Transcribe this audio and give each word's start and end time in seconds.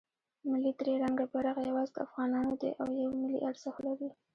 ملی 0.49 0.71
درې 0.79 0.93
رنګه 1.03 1.25
بیرغ 1.31 1.57
یواځې 1.69 1.91
د 1.93 1.97
افغانانو 2.05 2.53
دی 2.61 2.71
او 2.81 2.87
یو 3.03 3.11
ملی 3.21 3.39
ارزښت 3.49 3.83
دی. 3.99 4.09